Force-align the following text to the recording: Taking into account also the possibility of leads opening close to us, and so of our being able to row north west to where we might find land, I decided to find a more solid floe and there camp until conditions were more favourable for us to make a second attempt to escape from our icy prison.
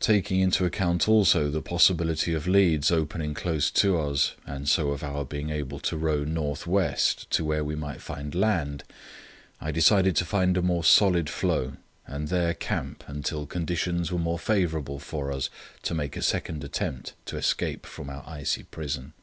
Taking 0.00 0.40
into 0.40 0.66
account 0.66 1.08
also 1.08 1.50
the 1.50 1.62
possibility 1.62 2.34
of 2.34 2.46
leads 2.46 2.90
opening 2.90 3.32
close 3.32 3.70
to 3.70 3.98
us, 3.98 4.34
and 4.44 4.68
so 4.68 4.90
of 4.90 5.02
our 5.02 5.24
being 5.24 5.48
able 5.48 5.80
to 5.80 5.96
row 5.96 6.24
north 6.24 6.66
west 6.66 7.30
to 7.30 7.42
where 7.42 7.64
we 7.64 7.74
might 7.74 8.02
find 8.02 8.34
land, 8.34 8.84
I 9.62 9.70
decided 9.72 10.14
to 10.16 10.26
find 10.26 10.58
a 10.58 10.60
more 10.60 10.84
solid 10.84 11.30
floe 11.30 11.78
and 12.06 12.28
there 12.28 12.52
camp 12.52 13.04
until 13.06 13.46
conditions 13.46 14.12
were 14.12 14.18
more 14.18 14.38
favourable 14.38 14.98
for 14.98 15.32
us 15.32 15.48
to 15.84 15.94
make 15.94 16.18
a 16.18 16.22
second 16.22 16.62
attempt 16.64 17.14
to 17.24 17.38
escape 17.38 17.86
from 17.86 18.10
our 18.10 18.24
icy 18.26 18.64
prison. 18.64 19.14